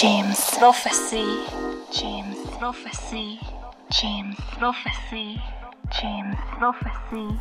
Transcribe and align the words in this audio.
James. 0.00 0.36
Prophecy. 0.60 1.24
James. 1.90 2.36
Prophecy. 2.60 3.40
James. 3.90 4.36
Prophecy. 4.56 5.40
James. 6.00 6.36
Prophecy. 6.56 7.34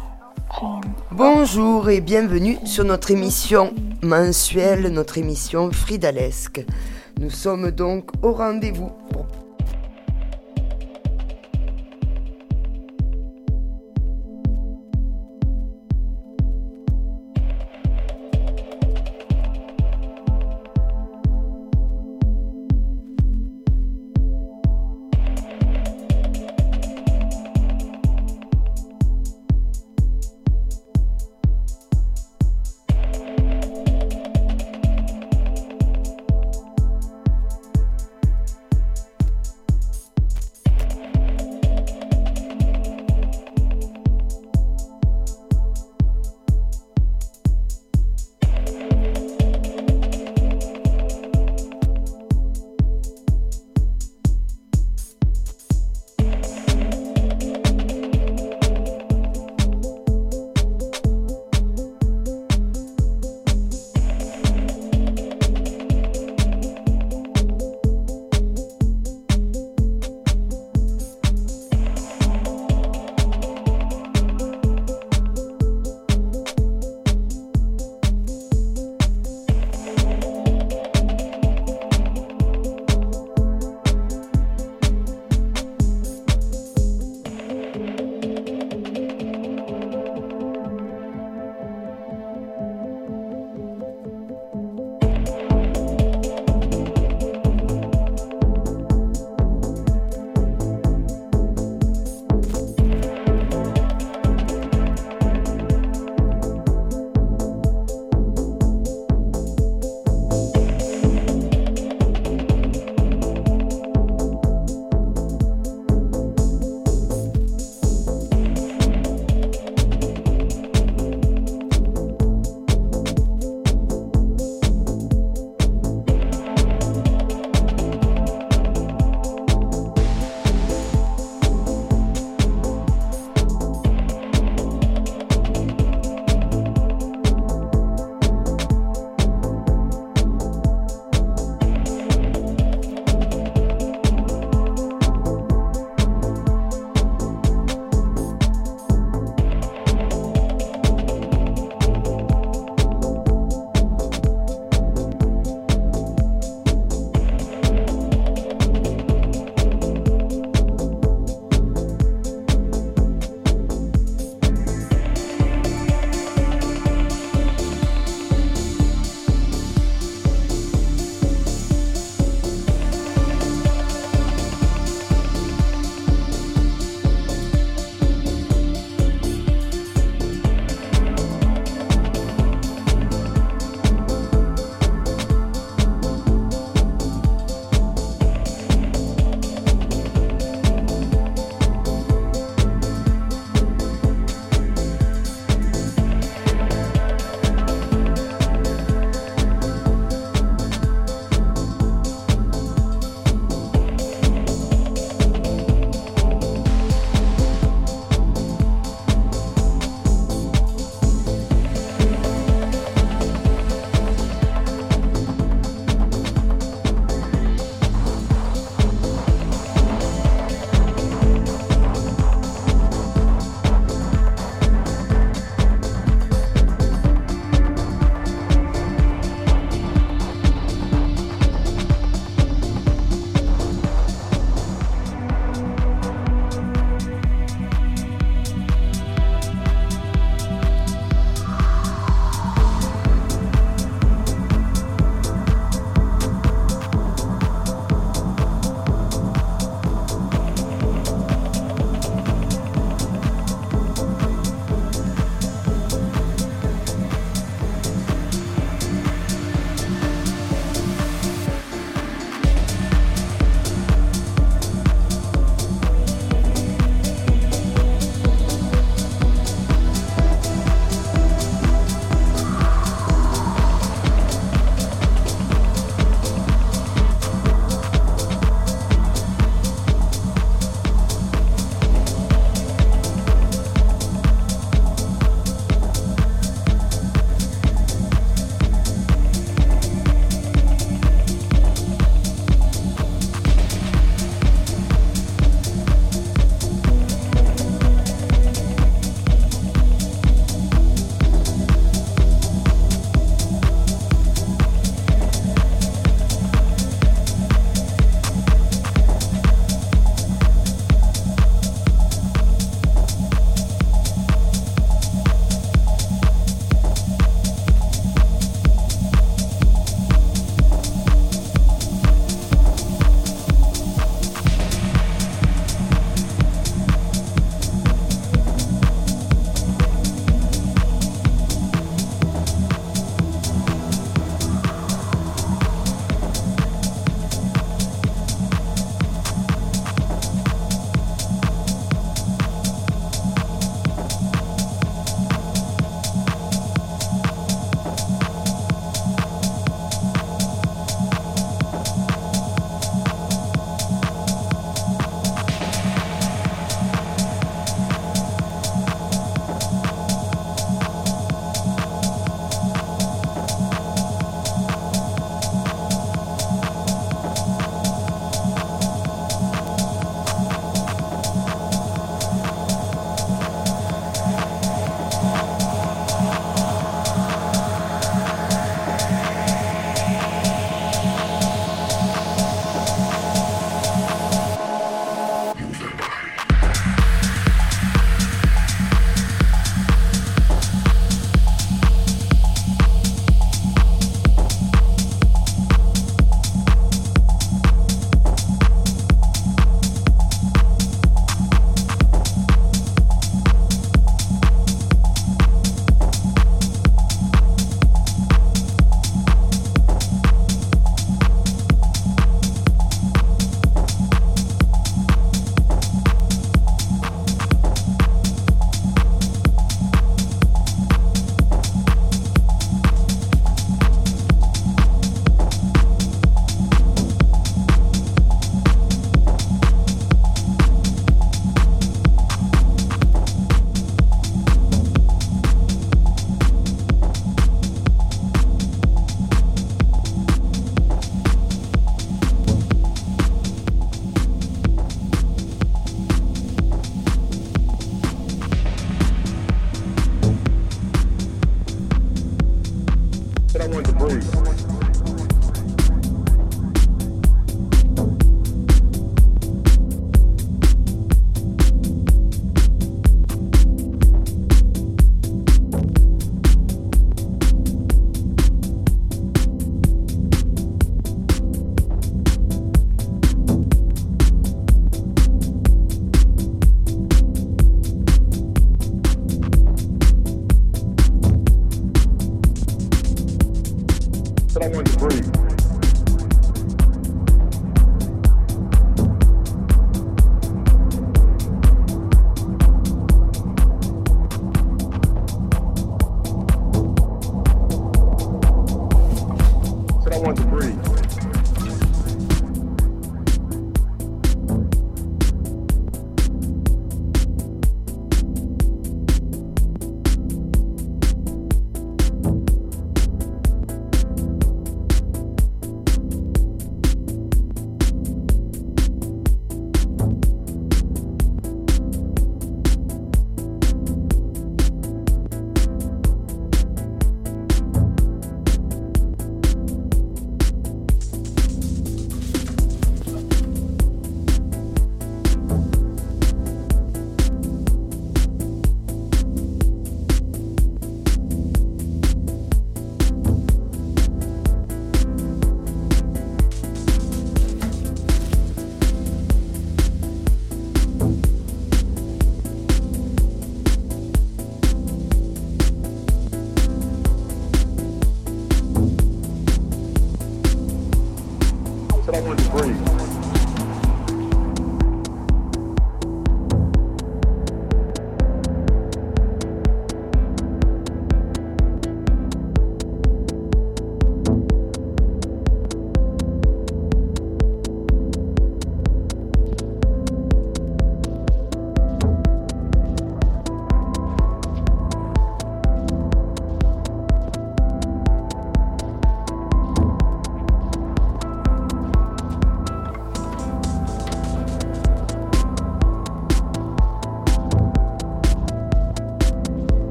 Bonjour 1.11 1.87
et 1.91 2.01
bienvenue 2.01 2.57
sur 2.65 2.83
notre 2.83 3.11
émission 3.11 3.75
mensuelle, 4.01 4.87
notre 4.87 5.19
émission 5.19 5.71
Fridalesque. 5.71 6.65
Nous 7.19 7.29
sommes 7.29 7.69
donc 7.69 8.09
au 8.23 8.31
rendez-vous 8.31 8.91
pour 9.11 9.27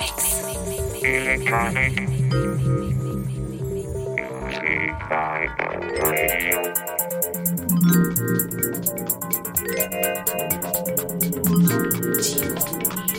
mix. 0.00 0.42
Electronic. 1.04 1.92
Music 4.50 4.92
by 5.08 5.48
the 5.58 5.68
radio. 6.10 6.58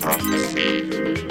Prophecy. 0.02 1.31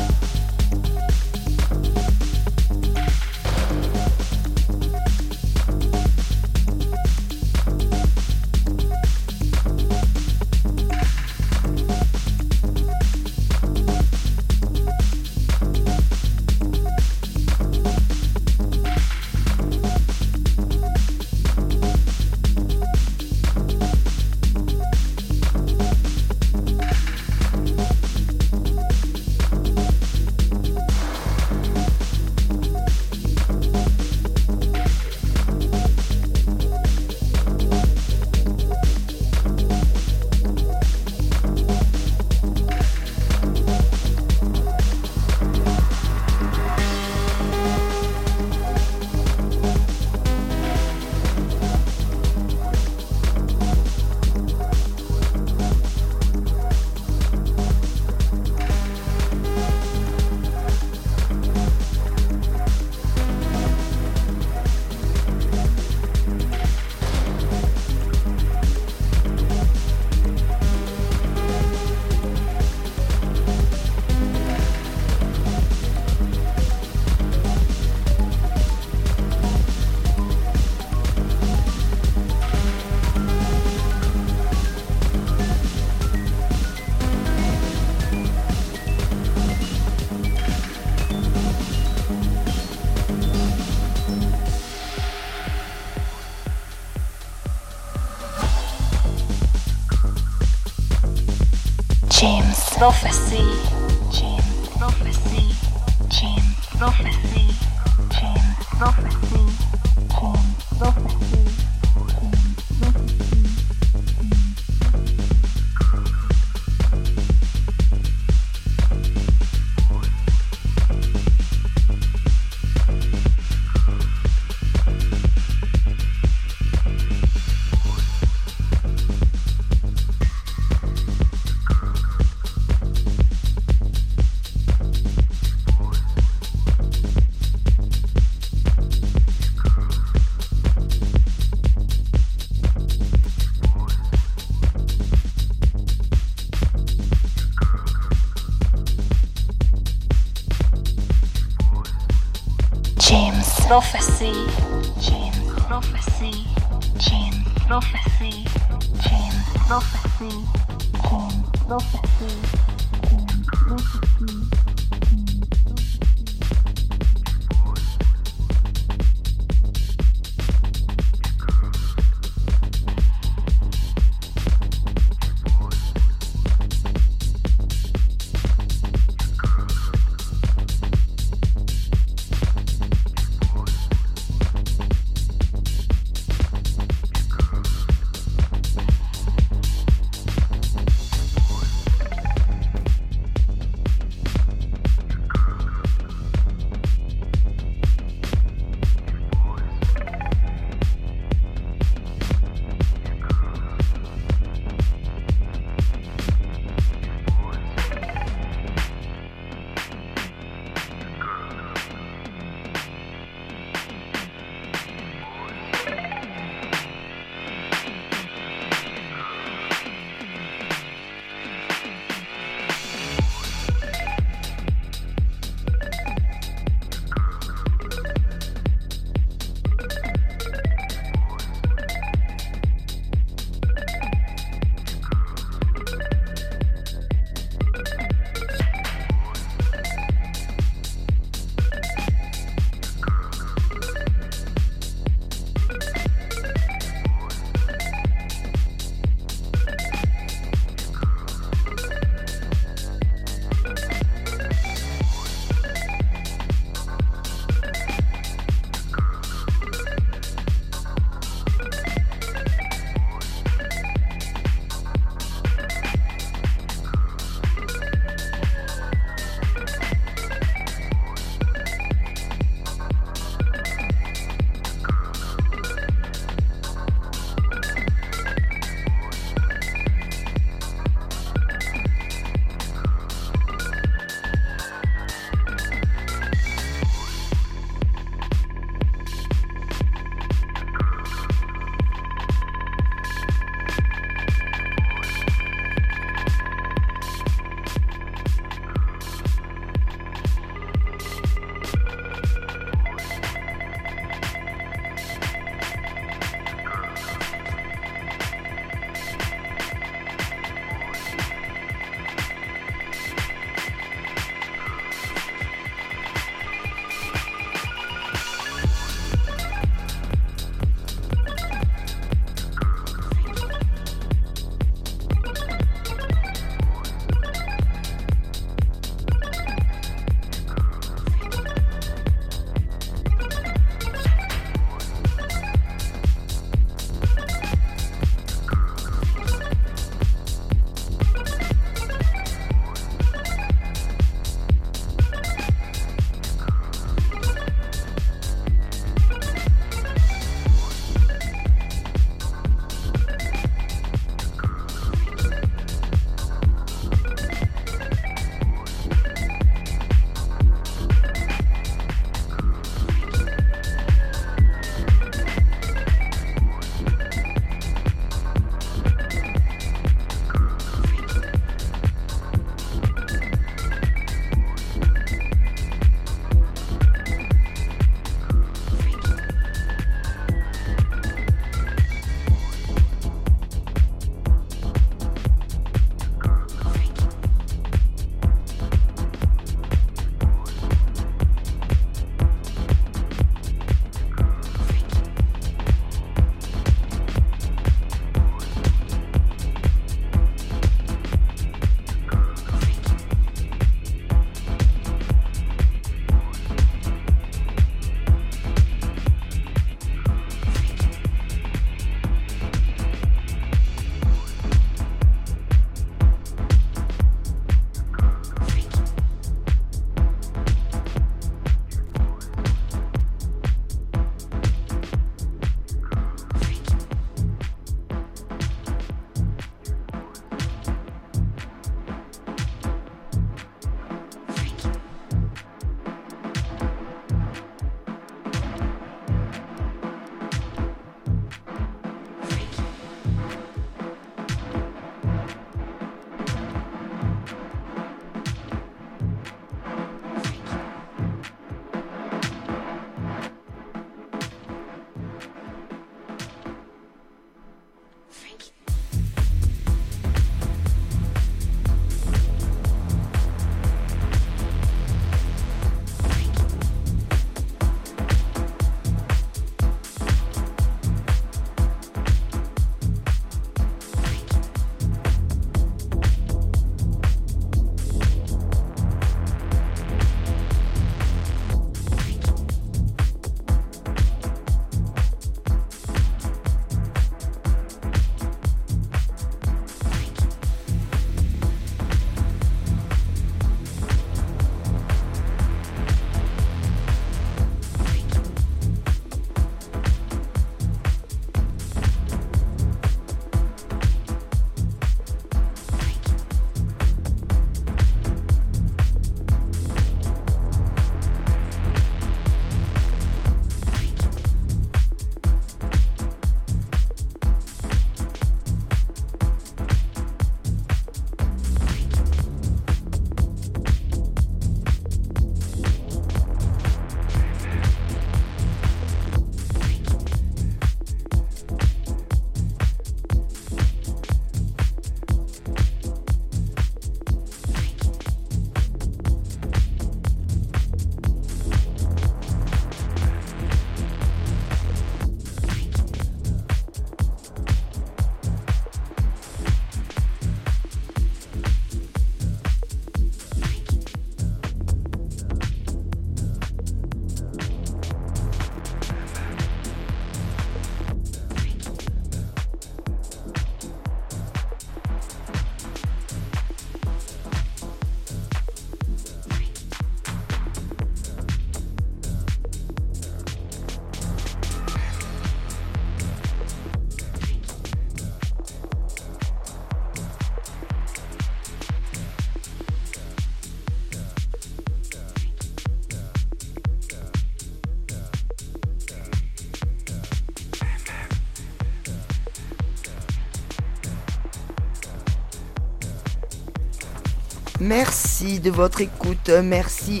Merci 597.70 598.40
de 598.40 598.50
votre 598.50 598.80
écoute, 598.80 599.30
merci 599.44 600.00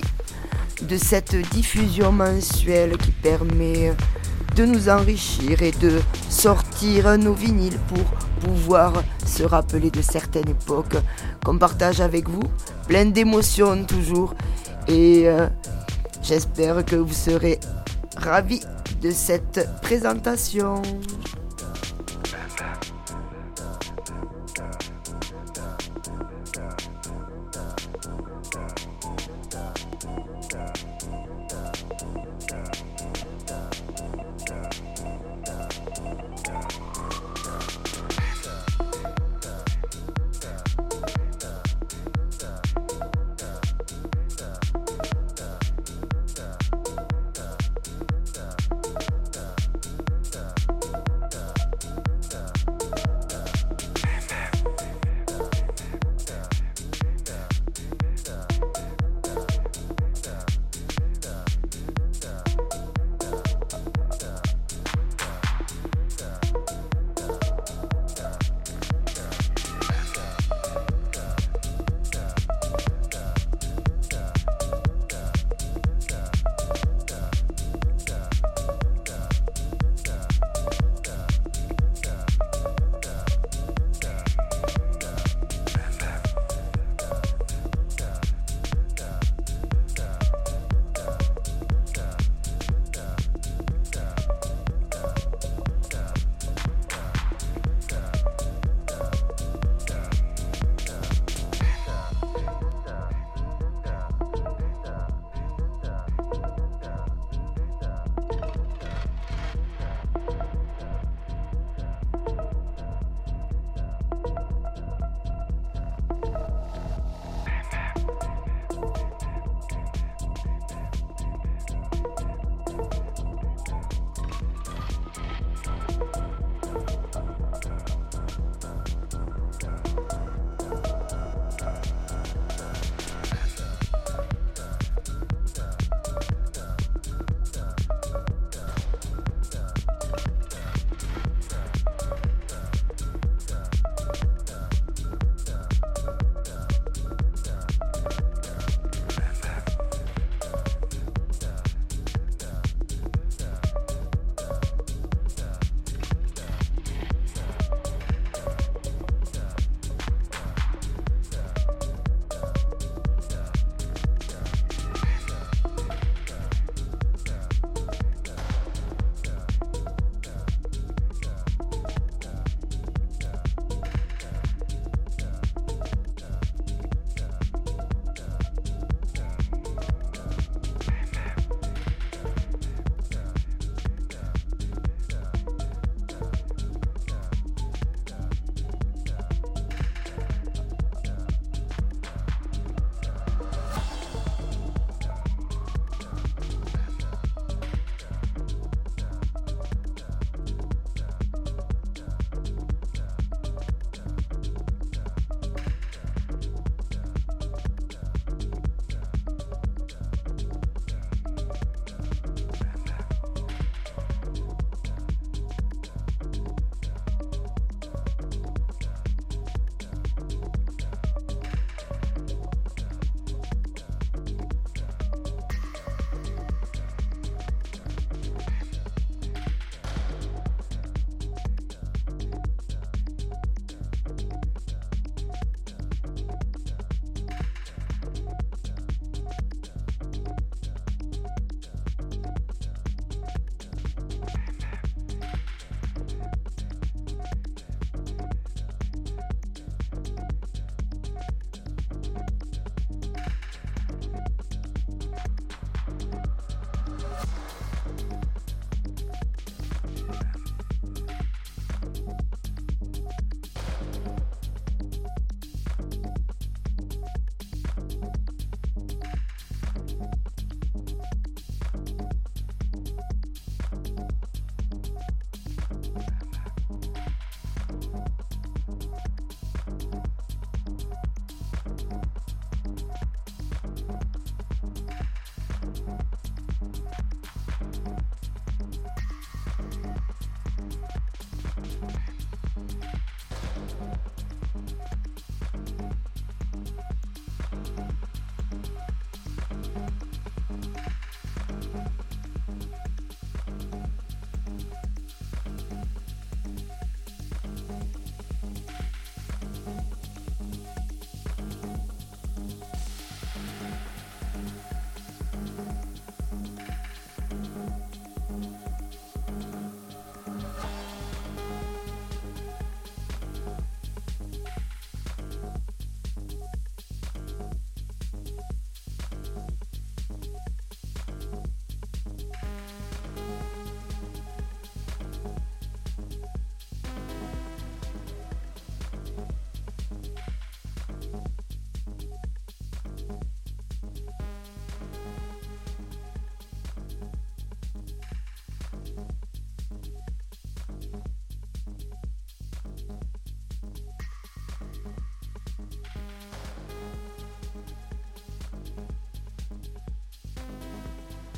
de 0.82 0.96
cette 0.96 1.36
diffusion 1.52 2.10
mensuelle 2.10 2.98
qui 2.98 3.12
permet 3.12 3.94
de 4.56 4.64
nous 4.64 4.88
enrichir 4.88 5.62
et 5.62 5.70
de 5.70 6.00
sortir 6.28 7.16
nos 7.16 7.32
vinyles 7.32 7.78
pour 7.86 8.04
pouvoir 8.40 9.04
se 9.24 9.44
rappeler 9.44 9.92
de 9.92 10.02
certaines 10.02 10.48
époques 10.48 10.96
qu'on 11.44 11.58
partage 11.58 12.00
avec 12.00 12.28
vous, 12.28 12.42
plein 12.88 13.04
d'émotions 13.04 13.84
toujours. 13.84 14.34
Et 14.88 15.28
euh, 15.28 15.46
j'espère 16.24 16.84
que 16.84 16.96
vous 16.96 17.14
serez 17.14 17.60
ravis 18.16 18.62
de 19.00 19.12
cette 19.12 19.68
présentation. 19.80 20.82